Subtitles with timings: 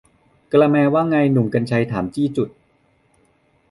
[0.51, 2.49] กาละแมร์ ว่าไง หนุ่ม กรรชัย ถามจี้จุด